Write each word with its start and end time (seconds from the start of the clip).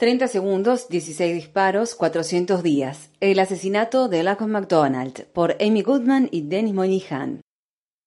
30 0.00 0.28
segundos, 0.28 0.88
16 0.88 1.34
disparos, 1.34 1.94
400 1.94 2.62
días. 2.62 3.10
El 3.20 3.38
asesinato 3.38 4.08
de 4.08 4.22
Lacon 4.22 4.50
MacDonald 4.50 5.26
por 5.34 5.58
Amy 5.60 5.82
Goodman 5.82 6.30
y 6.32 6.40
Dennis 6.40 6.72
Moynihan. 6.72 7.42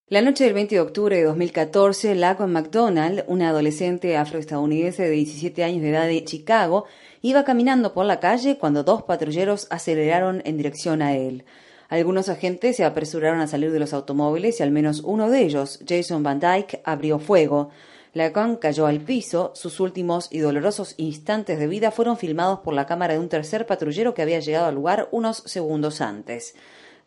La 0.07 0.23
noche 0.23 0.45
del 0.45 0.55
20 0.55 0.73
de 0.73 0.81
octubre 0.81 1.15
de 1.15 1.23
2014, 1.23 2.15
Lacon 2.15 2.51
MacDonald, 2.51 3.25
una 3.27 3.49
adolescente 3.49 4.17
afroestadounidense 4.17 5.03
de 5.03 5.11
17 5.11 5.63
años 5.63 5.83
de 5.83 5.91
edad 5.91 6.07
de 6.07 6.25
Chicago, 6.25 6.85
iba 7.21 7.43
caminando 7.43 7.93
por 7.93 8.07
la 8.07 8.19
calle 8.19 8.57
cuando 8.57 8.83
dos 8.83 9.03
patrulleros 9.03 9.67
aceleraron 9.69 10.41
en 10.45 10.57
dirección 10.57 11.03
a 11.03 11.15
él. 11.15 11.45
Algunos 11.89 12.27
agentes 12.27 12.75
se 12.75 12.85
apresuraron 12.85 13.39
a 13.39 13.45
salir 13.45 13.71
de 13.71 13.77
los 13.77 13.93
automóviles 13.93 14.59
y 14.59 14.63
al 14.63 14.71
menos 14.71 15.01
uno 15.05 15.29
de 15.29 15.43
ellos, 15.43 15.79
Jason 15.87 16.23
Van 16.23 16.39
Dyke, 16.39 16.81
abrió 16.85 17.19
fuego. 17.19 17.69
Lacan 18.13 18.57
cayó 18.57 18.85
al 18.85 19.01
piso. 19.01 19.51
Sus 19.55 19.79
últimos 19.79 20.27
y 20.31 20.39
dolorosos 20.39 20.93
instantes 20.97 21.57
de 21.57 21.67
vida 21.67 21.89
fueron 21.89 22.17
filmados 22.17 22.59
por 22.59 22.75
la 22.75 22.85
cámara 22.85 23.13
de 23.13 23.19
un 23.19 23.27
tercer 23.27 23.65
patrullero 23.65 24.13
que 24.13 24.21
había 24.21 24.39
llegado 24.39 24.67
al 24.67 24.75
lugar 24.75 25.09
unos 25.11 25.37
segundos 25.37 25.99
antes. 25.99 26.55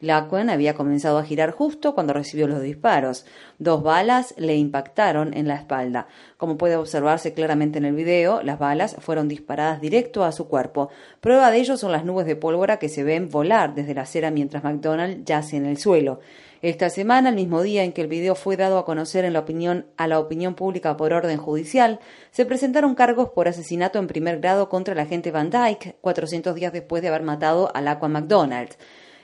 Lacan 0.01 0.51
había 0.51 0.75
comenzado 0.75 1.19
a 1.19 1.25
girar 1.25 1.53
justo 1.53 1.95
cuando 1.95 2.13
recibió 2.13 2.47
los 2.47 2.61
disparos. 2.61 3.25
Dos 3.59 3.83
balas 3.83 4.35
le 4.37 4.57
impactaron 4.57 5.33
en 5.35 5.49
la 5.49 5.55
espalda. 5.55 6.07
Como 6.37 6.59
puede 6.59 6.77
observarse 6.77 7.33
claramente 7.33 7.79
en 7.79 7.87
el 7.87 7.95
video, 7.95 8.43
las 8.43 8.59
balas 8.59 8.97
fueron 8.99 9.27
disparadas 9.27 9.81
directo 9.81 10.25
a 10.25 10.33
su 10.33 10.49
cuerpo. 10.49 10.91
Prueba 11.21 11.51
de 11.51 11.59
ello 11.59 11.77
son 11.79 11.93
las 11.93 12.05
nubes 12.05 12.27
de 12.27 12.37
pólvora 12.37 12.79
que 12.79 12.91
se 12.91 13.05
ven 13.05 13.31
volar 13.31 13.75
desde 13.75 13.95
la 13.95 14.03
acera 14.03 14.31
mientras 14.31 14.63
McDonald 14.65 15.25
yace 15.25 15.57
en 15.57 15.65
el 15.65 15.79
suelo. 15.79 16.21
Esta 16.63 16.91
semana, 16.91 17.29
el 17.29 17.35
mismo 17.37 17.63
día 17.63 17.85
en 17.85 17.93
que 17.93 18.01
el 18.01 18.09
video 18.09 18.35
fue 18.35 18.57
dado 18.57 18.79
a 18.79 18.85
conocer 18.85 19.25
en 19.25 19.35
la 19.35 19.41
opinión, 19.41 19.87
a 19.97 20.09
la 20.09 20.19
opinión 20.19 20.55
pública 20.55 20.97
por 20.97 21.13
orden 21.13 21.39
judicial, 21.39 22.01
se 22.31 22.45
presentaron 22.45 22.95
cargos 22.95 23.31
por 23.31 23.47
asesinato 23.47 23.99
en 23.99 24.07
primer 24.07 24.41
grado 24.41 24.69
contra 24.69 24.93
el 24.93 25.01
agente 25.01 25.31
Van 25.31 25.51
Dyke, 25.51 25.97
400 26.01 26.55
días 26.55 26.73
después 26.73 27.03
de 27.03 27.09
haber 27.09 27.23
matado 27.23 27.71
al 27.75 27.89
Aqua 27.89 28.09
McDonald. 28.09 28.71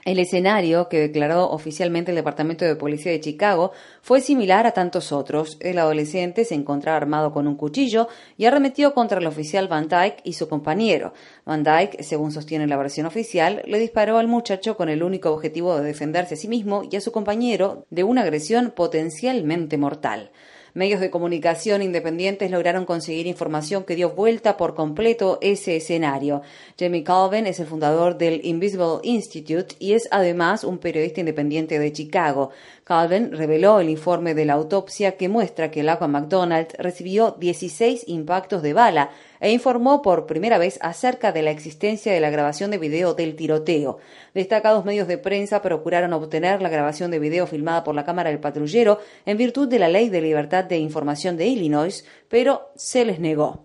El 0.05 0.19
escenario 0.19 0.89
que 0.89 0.99
declaró 0.99 1.49
oficialmente 1.49 2.11
el 2.11 2.17
Departamento 2.17 2.65
de 2.65 2.75
Policía 2.75 3.13
de 3.13 3.21
Chicago 3.21 3.71
fue 4.01 4.19
similar 4.19 4.67
a 4.67 4.71
tantos 4.71 5.13
otros. 5.13 5.55
El 5.61 5.79
adolescente 5.79 6.43
se 6.43 6.55
encontraba 6.55 6.97
armado 6.97 7.31
con 7.31 7.47
un 7.47 7.55
cuchillo 7.55 8.09
y 8.35 8.43
arremetió 8.43 8.93
contra 8.93 9.19
el 9.19 9.27
oficial 9.27 9.69
Van 9.69 9.87
Dyke 9.87 10.19
y 10.25 10.33
su 10.33 10.49
compañero. 10.49 11.13
Van 11.45 11.63
Dyke, 11.63 12.03
según 12.03 12.33
sostiene 12.33 12.67
la 12.67 12.75
versión 12.75 13.05
oficial, 13.05 13.61
le 13.65 13.79
disparó 13.79 14.17
al 14.17 14.27
muchacho 14.27 14.75
con 14.75 14.89
el 14.89 15.03
único 15.03 15.31
objetivo 15.31 15.77
de 15.77 15.85
defenderse 15.85 16.33
a 16.33 16.37
sí 16.37 16.49
mismo 16.49 16.83
y 16.89 16.97
a 16.97 17.01
su 17.01 17.13
compañero 17.13 17.85
de 17.89 18.03
una 18.03 18.23
agresión 18.23 18.73
potencialmente 18.75 19.77
mortal. 19.77 20.31
Medios 20.75 20.99
de 20.99 21.11
comunicación 21.11 21.83
independientes 21.83 22.49
lograron 22.49 22.85
conseguir 22.85 23.27
información 23.27 23.83
que 23.83 23.95
dio 23.95 24.09
vuelta 24.09 24.57
por 24.57 24.73
completo 24.73 25.37
ese 25.39 25.75
escenario. 25.75 26.41
Jamie 26.79 27.03
Calvin 27.03 27.45
es 27.45 27.59
el 27.59 27.67
fundador 27.67 28.17
del 28.17 28.43
Invisible 28.43 28.97
Institute 29.03 29.75
y 29.77 29.93
es 29.93 30.07
además 30.09 30.63
un 30.63 30.79
periodista 30.79 31.19
independiente 31.19 31.77
de 31.77 31.91
Chicago. 31.91 32.49
Calvin 32.83 33.31
reveló 33.31 33.79
el 33.79 33.89
informe 33.89 34.33
de 34.33 34.43
la 34.43 34.53
autopsia 34.53 35.15
que 35.15 35.29
muestra 35.29 35.71
que 35.71 35.79
el 35.79 35.89
Aqua 35.89 36.09
McDonald 36.09 36.67
recibió 36.77 37.37
16 37.39 38.03
impactos 38.07 38.61
de 38.61 38.73
bala 38.73 39.11
e 39.39 39.51
informó 39.51 40.01
por 40.01 40.25
primera 40.25 40.57
vez 40.57 40.79
acerca 40.81 41.31
de 41.31 41.43
la 41.43 41.51
existencia 41.51 42.11
de 42.11 42.19
la 42.19 42.29
grabación 42.29 42.71
de 42.71 42.77
video 42.77 43.13
del 43.13 43.37
tiroteo. 43.37 43.99
Destacados 44.33 44.83
medios 44.83 45.07
de 45.07 45.17
prensa 45.17 45.61
procuraron 45.61 46.11
obtener 46.11 46.61
la 46.61 46.67
grabación 46.67 47.09
de 47.09 47.19
video 47.19 47.47
filmada 47.47 47.85
por 47.85 47.95
la 47.95 48.03
cámara 48.03 48.31
del 48.31 48.39
patrullero 48.39 48.99
en 49.25 49.37
virtud 49.37 49.69
de 49.69 49.79
la 49.79 49.87
Ley 49.87 50.09
de 50.09 50.21
Libertad 50.21 50.65
de 50.65 50.77
Información 50.77 51.37
de 51.37 51.45
Illinois, 51.47 52.05
pero 52.27 52.71
se 52.75 53.05
les 53.05 53.19
negó. 53.19 53.63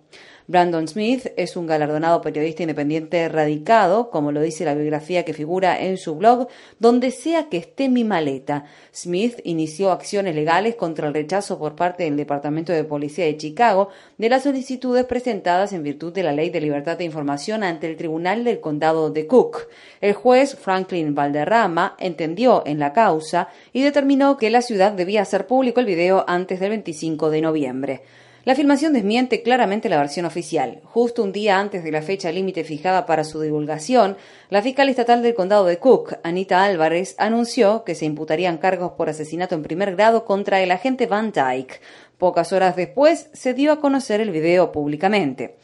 Brandon 0.50 0.88
Smith 0.88 1.26
es 1.36 1.58
un 1.58 1.66
galardonado 1.66 2.22
periodista 2.22 2.62
independiente 2.62 3.28
radicado, 3.28 4.08
como 4.08 4.32
lo 4.32 4.40
dice 4.40 4.64
la 4.64 4.72
biografía 4.72 5.22
que 5.26 5.34
figura 5.34 5.78
en 5.78 5.98
su 5.98 6.14
blog, 6.14 6.48
donde 6.78 7.10
sea 7.10 7.50
que 7.50 7.58
esté 7.58 7.90
mi 7.90 8.02
maleta. 8.02 8.64
Smith 8.90 9.40
inició 9.44 9.92
acciones 9.92 10.34
legales 10.34 10.74
contra 10.74 11.06
el 11.06 11.12
rechazo 11.12 11.58
por 11.58 11.76
parte 11.76 12.04
del 12.04 12.16
Departamento 12.16 12.72
de 12.72 12.84
Policía 12.84 13.26
de 13.26 13.36
Chicago 13.36 13.90
de 14.16 14.30
las 14.30 14.44
solicitudes 14.44 15.04
presentadas 15.04 15.74
en 15.74 15.82
virtud 15.82 16.14
de 16.14 16.22
la 16.22 16.32
Ley 16.32 16.48
de 16.48 16.62
Libertad 16.62 16.96
de 16.96 17.04
Información 17.04 17.62
ante 17.62 17.86
el 17.86 17.98
Tribunal 17.98 18.42
del 18.42 18.60
Condado 18.60 19.10
de 19.10 19.26
Cook. 19.26 19.68
El 20.00 20.14
juez 20.14 20.56
Franklin 20.56 21.14
Valderrama 21.14 21.94
entendió 21.98 22.62
en 22.64 22.78
la 22.78 22.94
causa 22.94 23.50
y 23.74 23.82
determinó 23.82 24.38
que 24.38 24.48
la 24.48 24.62
ciudad 24.62 24.92
debía 24.92 25.20
hacer 25.20 25.46
público 25.46 25.80
el 25.80 25.84
video 25.84 26.24
antes 26.26 26.58
del 26.58 26.70
25 26.70 27.28
de 27.28 27.42
noviembre. 27.42 28.02
La 28.44 28.54
filmación 28.54 28.92
desmiente 28.92 29.42
claramente 29.42 29.88
la 29.88 29.98
versión 29.98 30.24
oficial. 30.24 30.80
Justo 30.84 31.22
un 31.22 31.32
día 31.32 31.58
antes 31.58 31.82
de 31.82 31.90
la 31.90 32.02
fecha 32.02 32.30
límite 32.30 32.64
fijada 32.64 33.04
para 33.04 33.24
su 33.24 33.40
divulgación, 33.40 34.16
la 34.48 34.62
fiscal 34.62 34.88
estatal 34.88 35.22
del 35.22 35.34
condado 35.34 35.66
de 35.66 35.78
Cook, 35.78 36.14
Anita 36.22 36.62
Álvarez, 36.62 37.14
anunció 37.18 37.84
que 37.84 37.94
se 37.94 38.06
imputarían 38.06 38.58
cargos 38.58 38.92
por 38.92 39.08
asesinato 39.08 39.54
en 39.54 39.64
primer 39.64 39.96
grado 39.96 40.24
contra 40.24 40.62
el 40.62 40.70
agente 40.70 41.06
Van 41.06 41.32
Dyke. 41.32 41.80
Pocas 42.16 42.52
horas 42.52 42.76
después 42.76 43.28
se 43.32 43.54
dio 43.54 43.72
a 43.72 43.80
conocer 43.80 44.20
el 44.20 44.30
video 44.30 44.72
públicamente. 44.72 45.56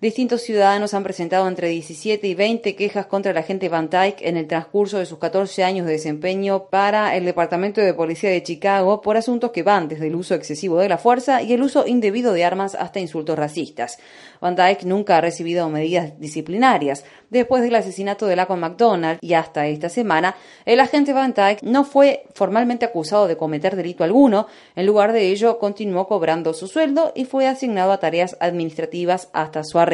Distintos 0.00 0.40
ciudadanos 0.40 0.94
han 0.94 1.02
presentado 1.02 1.46
entre 1.46 1.68
17 1.68 2.26
y 2.26 2.34
20 2.34 2.74
quejas 2.74 3.04
contra 3.04 3.32
el 3.32 3.36
agente 3.36 3.68
Van 3.68 3.90
Dyke 3.90 4.22
en 4.22 4.38
el 4.38 4.46
transcurso 4.46 4.96
de 4.96 5.04
sus 5.04 5.18
14 5.18 5.62
años 5.62 5.84
de 5.84 5.92
desempeño 5.92 6.70
para 6.70 7.14
el 7.18 7.26
Departamento 7.26 7.82
de 7.82 7.92
Policía 7.92 8.30
de 8.30 8.42
Chicago 8.42 9.02
por 9.02 9.18
asuntos 9.18 9.50
que 9.50 9.62
van 9.62 9.88
desde 9.88 10.06
el 10.06 10.14
uso 10.14 10.34
excesivo 10.34 10.78
de 10.78 10.88
la 10.88 10.96
fuerza 10.96 11.42
y 11.42 11.52
el 11.52 11.62
uso 11.62 11.86
indebido 11.86 12.32
de 12.32 12.46
armas 12.46 12.76
hasta 12.76 12.98
insultos 12.98 13.38
racistas. 13.38 13.98
Van 14.40 14.56
Dyke 14.56 14.86
nunca 14.86 15.18
ha 15.18 15.20
recibido 15.20 15.68
medidas 15.68 16.18
disciplinarias. 16.18 17.04
Después 17.28 17.62
del 17.62 17.74
asesinato 17.74 18.24
de 18.24 18.36
Lacon 18.36 18.58
McDonald 18.58 19.18
y 19.20 19.34
hasta 19.34 19.66
esta 19.66 19.90
semana, 19.90 20.34
el 20.64 20.80
agente 20.80 21.12
Van 21.12 21.34
Dyke 21.34 21.62
no 21.62 21.84
fue 21.84 22.24
formalmente 22.34 22.86
acusado 22.86 23.28
de 23.28 23.36
cometer 23.36 23.76
delito 23.76 24.02
alguno. 24.02 24.46
En 24.76 24.86
lugar 24.86 25.12
de 25.12 25.28
ello, 25.28 25.58
continuó 25.58 26.08
cobrando 26.08 26.54
su 26.54 26.68
sueldo 26.68 27.12
y 27.14 27.26
fue 27.26 27.46
asignado 27.46 27.92
a 27.92 28.00
tareas 28.00 28.38
administrativas 28.40 29.28
hasta 29.34 29.62
su 29.62 29.78
arresto. 29.78 29.89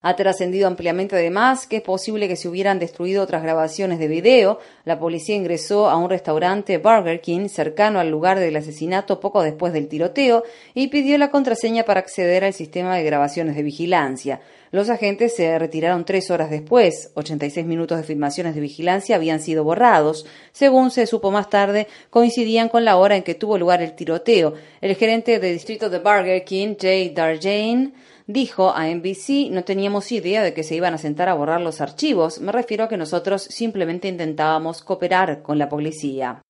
Ha 0.00 0.14
trascendido 0.14 0.68
ampliamente 0.68 1.16
además 1.16 1.66
que 1.66 1.78
es 1.78 1.82
posible 1.82 2.28
que 2.28 2.36
se 2.36 2.46
hubieran 2.46 2.78
destruido 2.78 3.20
otras 3.20 3.42
grabaciones 3.42 3.98
de 3.98 4.06
video. 4.06 4.60
La 4.84 5.00
policía 5.00 5.34
ingresó 5.34 5.90
a 5.90 5.96
un 5.96 6.08
restaurante 6.08 6.78
Burger 6.78 7.20
King 7.20 7.48
cercano 7.48 7.98
al 7.98 8.08
lugar 8.08 8.38
del 8.38 8.54
asesinato 8.54 9.18
poco 9.18 9.42
después 9.42 9.72
del 9.72 9.88
tiroteo 9.88 10.44
y 10.72 10.86
pidió 10.86 11.18
la 11.18 11.32
contraseña 11.32 11.82
para 11.82 11.98
acceder 11.98 12.44
al 12.44 12.52
sistema 12.52 12.94
de 12.94 13.02
grabaciones 13.02 13.56
de 13.56 13.64
vigilancia. 13.64 14.40
Los 14.70 14.88
agentes 14.88 15.34
se 15.34 15.58
retiraron 15.58 16.04
tres 16.04 16.30
horas 16.30 16.48
después. 16.48 17.10
86 17.14 17.66
minutos 17.66 17.98
de 17.98 18.04
filmaciones 18.04 18.54
de 18.54 18.60
vigilancia 18.60 19.16
habían 19.16 19.40
sido 19.40 19.64
borrados. 19.64 20.26
Según 20.52 20.92
se 20.92 21.06
supo 21.08 21.32
más 21.32 21.50
tarde, 21.50 21.88
coincidían 22.10 22.68
con 22.68 22.84
la 22.84 22.98
hora 22.98 23.16
en 23.16 23.24
que 23.24 23.34
tuvo 23.34 23.58
lugar 23.58 23.82
el 23.82 23.96
tiroteo. 23.96 24.54
El 24.80 24.94
gerente 24.94 25.40
de 25.40 25.52
distrito 25.52 25.90
de 25.90 25.98
Burger 25.98 26.44
King, 26.44 26.76
Jay 26.80 27.08
Darjane, 27.08 27.94
dijo 28.28 28.70
a 28.70 28.86
NBC, 28.86 29.50
no 29.50 29.64
teníamos 29.64 30.12
idea 30.12 30.42
de 30.44 30.54
que 30.54 30.62
se 30.62 30.76
iban 30.76 30.94
a 30.94 30.98
sentar 30.98 31.28
a 31.28 31.34
borrar 31.34 31.60
los 31.60 31.80
archivos. 31.80 32.40
Me 32.40 32.52
refiero 32.52 32.84
a 32.84 32.88
que 32.88 32.96
nosotros 32.96 33.42
simplemente 33.42 34.06
intentábamos 34.06 34.82
cooperar 34.82 35.42
con 35.42 35.58
la 35.58 35.68
policía. 35.68 36.42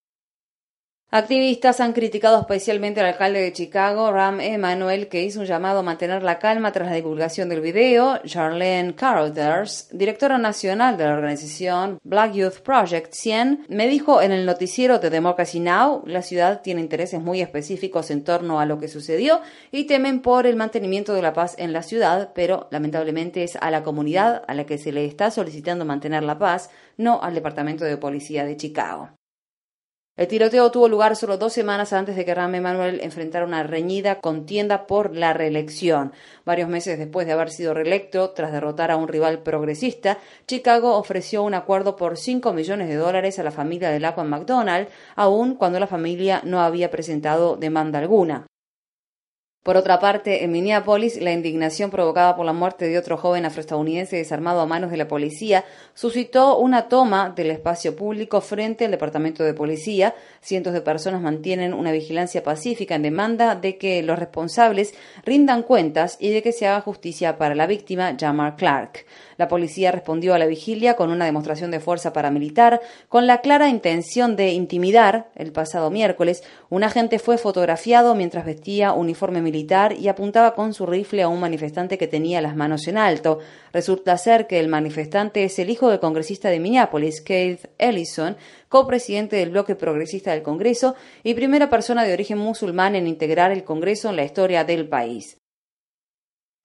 Activistas 1.10 1.80
han 1.80 1.94
criticado 1.94 2.38
especialmente 2.38 3.00
al 3.00 3.06
alcalde 3.06 3.40
de 3.40 3.54
Chicago, 3.54 4.12
Ram 4.12 4.42
Emanuel, 4.42 5.08
que 5.08 5.22
hizo 5.22 5.40
un 5.40 5.46
llamado 5.46 5.78
a 5.78 5.82
mantener 5.82 6.22
la 6.22 6.38
calma 6.38 6.70
tras 6.70 6.90
la 6.90 6.96
divulgación 6.96 7.48
del 7.48 7.62
video. 7.62 8.20
Charlene 8.26 8.94
Carruthers, 8.94 9.88
directora 9.90 10.36
nacional 10.36 10.98
de 10.98 11.04
la 11.04 11.14
organización 11.14 11.98
Black 12.04 12.34
Youth 12.34 12.58
Project 12.58 13.14
100, 13.14 13.64
me 13.70 13.88
dijo 13.88 14.20
en 14.20 14.32
el 14.32 14.44
noticiero 14.44 14.98
de 14.98 15.08
Democracy 15.08 15.60
Now! 15.60 16.02
la 16.04 16.20
ciudad 16.20 16.60
tiene 16.60 16.82
intereses 16.82 17.22
muy 17.22 17.40
específicos 17.40 18.10
en 18.10 18.22
torno 18.22 18.60
a 18.60 18.66
lo 18.66 18.78
que 18.78 18.88
sucedió 18.88 19.40
y 19.72 19.84
temen 19.84 20.20
por 20.20 20.46
el 20.46 20.56
mantenimiento 20.56 21.14
de 21.14 21.22
la 21.22 21.32
paz 21.32 21.54
en 21.56 21.72
la 21.72 21.82
ciudad, 21.82 22.32
pero 22.34 22.68
lamentablemente 22.70 23.44
es 23.44 23.56
a 23.56 23.70
la 23.70 23.82
comunidad 23.82 24.42
a 24.46 24.52
la 24.52 24.66
que 24.66 24.76
se 24.76 24.92
le 24.92 25.06
está 25.06 25.30
solicitando 25.30 25.86
mantener 25.86 26.22
la 26.22 26.38
paz, 26.38 26.68
no 26.98 27.22
al 27.22 27.32
Departamento 27.32 27.86
de 27.86 27.96
Policía 27.96 28.44
de 28.44 28.58
Chicago. 28.58 29.17
El 30.18 30.26
tiroteo 30.26 30.72
tuvo 30.72 30.88
lugar 30.88 31.14
solo 31.14 31.38
dos 31.38 31.52
semanas 31.52 31.92
antes 31.92 32.16
de 32.16 32.24
que 32.24 32.34
Rahm 32.34 32.56
Emanuel 32.56 32.98
enfrentara 33.04 33.46
una 33.46 33.62
reñida 33.62 34.20
contienda 34.20 34.88
por 34.88 35.14
la 35.14 35.32
reelección. 35.32 36.12
Varios 36.44 36.68
meses 36.68 36.98
después 36.98 37.24
de 37.24 37.34
haber 37.34 37.50
sido 37.50 37.72
reelecto, 37.72 38.30
tras 38.30 38.50
derrotar 38.50 38.90
a 38.90 38.96
un 38.96 39.06
rival 39.06 39.44
progresista, 39.44 40.18
Chicago 40.48 40.96
ofreció 40.96 41.44
un 41.44 41.54
acuerdo 41.54 41.94
por 41.94 42.16
5 42.16 42.52
millones 42.52 42.88
de 42.88 42.96
dólares 42.96 43.38
a 43.38 43.44
la 43.44 43.52
familia 43.52 43.90
de 43.90 44.00
Laquan 44.00 44.28
McDonald, 44.28 44.88
aun 45.14 45.54
cuando 45.54 45.78
la 45.78 45.86
familia 45.86 46.40
no 46.42 46.62
había 46.62 46.90
presentado 46.90 47.54
demanda 47.54 48.00
alguna. 48.00 48.48
Por 49.64 49.76
otra 49.76 49.98
parte, 49.98 50.44
en 50.44 50.52
Minneapolis, 50.52 51.20
la 51.20 51.32
indignación 51.32 51.90
provocada 51.90 52.36
por 52.36 52.46
la 52.46 52.54
muerte 52.54 52.88
de 52.88 52.96
otro 52.96 53.18
joven 53.18 53.44
afroestadounidense 53.44 54.16
desarmado 54.16 54.60
a 54.60 54.66
manos 54.66 54.90
de 54.90 54.96
la 54.96 55.08
policía 55.08 55.64
suscitó 55.92 56.56
una 56.58 56.88
toma 56.88 57.30
del 57.36 57.50
espacio 57.50 57.94
público 57.94 58.40
frente 58.40 58.86
al 58.86 58.92
Departamento 58.92 59.44
de 59.44 59.52
Policía. 59.52 60.14
Cientos 60.40 60.72
de 60.72 60.80
personas 60.80 61.20
mantienen 61.20 61.74
una 61.74 61.92
vigilancia 61.92 62.42
pacífica 62.42 62.94
en 62.94 63.02
demanda 63.02 63.56
de 63.56 63.76
que 63.76 64.02
los 64.02 64.18
responsables 64.18 64.94
rindan 65.26 65.64
cuentas 65.64 66.16
y 66.18 66.30
de 66.30 66.40
que 66.42 66.52
se 66.52 66.66
haga 66.66 66.80
justicia 66.80 67.36
para 67.36 67.54
la 67.54 67.66
víctima, 67.66 68.16
Jamar 68.18 68.56
Clark. 68.56 69.04
La 69.36 69.48
policía 69.48 69.92
respondió 69.92 70.34
a 70.34 70.38
la 70.38 70.46
vigilia 70.46 70.96
con 70.96 71.10
una 71.10 71.26
demostración 71.26 71.70
de 71.70 71.80
fuerza 71.80 72.14
paramilitar 72.14 72.80
con 73.08 73.26
la 73.26 73.42
clara 73.42 73.68
intención 73.68 74.34
de 74.34 74.52
intimidar. 74.52 75.28
El 75.34 75.52
pasado 75.52 75.90
miércoles, 75.90 76.42
un 76.70 76.84
agente 76.84 77.18
fue 77.18 77.36
fotografiado 77.36 78.14
mientras 78.14 78.46
vestía 78.46 78.92
uniforme 78.92 79.42
militar 79.42 79.57
y 79.98 80.08
apuntaba 80.08 80.54
con 80.54 80.74
su 80.74 80.84
rifle 80.84 81.22
a 81.22 81.28
un 81.28 81.40
manifestante 81.40 81.96
que 81.96 82.06
tenía 82.06 82.40
las 82.40 82.54
manos 82.54 82.86
en 82.88 82.98
alto. 82.98 83.38
Resulta 83.72 84.18
ser 84.18 84.46
que 84.46 84.60
el 84.60 84.68
manifestante 84.68 85.44
es 85.44 85.58
el 85.58 85.70
hijo 85.70 85.88
del 85.88 86.00
congresista 86.00 86.50
de 86.50 86.60
Minneapolis, 86.60 87.20
Keith 87.20 87.66
Ellison, 87.78 88.36
copresidente 88.68 89.36
del 89.36 89.50
bloque 89.50 89.74
progresista 89.74 90.32
del 90.32 90.42
Congreso 90.42 90.94
y 91.22 91.34
primera 91.34 91.70
persona 91.70 92.04
de 92.04 92.12
origen 92.12 92.38
musulmán 92.38 92.94
en 92.94 93.06
integrar 93.06 93.52
el 93.52 93.64
Congreso 93.64 94.10
en 94.10 94.16
la 94.16 94.24
historia 94.24 94.64
del 94.64 94.88
país. 94.88 95.37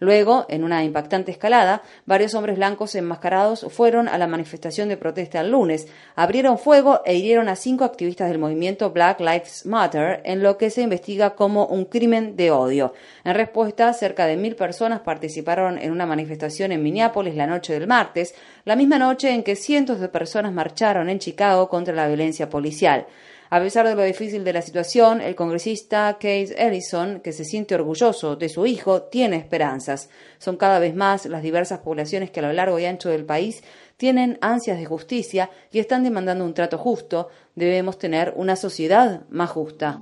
Luego, 0.03 0.45
en 0.49 0.65
una 0.65 0.83
impactante 0.83 1.31
escalada, 1.31 1.81
varios 2.05 2.33
hombres 2.33 2.57
blancos 2.57 2.93
enmascarados 2.93 3.65
fueron 3.69 4.09
a 4.09 4.17
la 4.17 4.27
manifestación 4.27 4.89
de 4.89 4.97
protesta 4.97 5.39
el 5.39 5.51
lunes, 5.51 5.87
abrieron 6.17 6.57
fuego 6.57 6.99
e 7.05 7.15
hirieron 7.15 7.47
a 7.47 7.55
cinco 7.55 7.85
activistas 7.85 8.27
del 8.27 8.37
movimiento 8.37 8.91
Black 8.91 9.21
Lives 9.21 9.65
Matter 9.65 10.19
en 10.25 10.43
lo 10.43 10.57
que 10.57 10.71
se 10.71 10.81
investiga 10.81 11.35
como 11.35 11.67
un 11.67 11.85
crimen 11.85 12.35
de 12.35 12.51
odio. 12.51 12.93
En 13.23 13.33
respuesta, 13.33 13.93
cerca 13.93 14.25
de 14.25 14.35
mil 14.35 14.57
personas 14.57 14.99
participaron 14.99 15.77
en 15.77 15.89
una 15.89 16.05
manifestación 16.05 16.73
en 16.73 16.83
Minneapolis 16.83 17.35
la 17.35 17.47
noche 17.47 17.71
del 17.71 17.87
martes, 17.87 18.35
la 18.65 18.75
misma 18.75 18.99
noche 18.99 19.29
en 19.29 19.41
que 19.41 19.55
cientos 19.55 20.01
de 20.01 20.09
personas 20.09 20.51
marcharon 20.51 21.07
en 21.07 21.19
Chicago 21.19 21.69
contra 21.69 21.95
la 21.95 22.09
violencia 22.09 22.49
policial. 22.49 23.07
A 23.49 23.59
pesar 23.59 23.87
de 23.87 23.95
lo 23.95 24.03
difícil 24.03 24.43
de 24.43 24.53
la 24.53 24.61
situación, 24.61 25.21
el 25.21 25.35
congresista 25.35 26.13
Case 26.19 26.55
Ellison, 26.57 27.19
que 27.19 27.33
se 27.33 27.45
siente 27.45 27.75
orgulloso 27.75 28.35
de 28.35 28.49
su 28.49 28.65
hijo, 28.65 29.03
tiene 29.03 29.37
esperanzas. 29.37 30.09
Son 30.39 30.57
cada 30.57 30.79
vez 30.79 30.95
más 30.95 31.25
las 31.25 31.43
diversas 31.43 31.79
poblaciones 31.79 32.31
que 32.31 32.39
a 32.39 32.43
lo 32.43 32.53
largo 32.53 32.79
y 32.79 32.85
ancho 32.85 33.09
del 33.09 33.25
país 33.25 33.63
tienen 33.97 34.37
ansias 34.41 34.79
de 34.79 34.85
justicia 34.85 35.49
y 35.71 35.79
están 35.79 36.03
demandando 36.03 36.45
un 36.45 36.53
trato 36.53 36.77
justo. 36.77 37.29
Debemos 37.55 37.97
tener 37.97 38.33
una 38.35 38.55
sociedad 38.55 39.21
más 39.29 39.51
justa. 39.51 40.01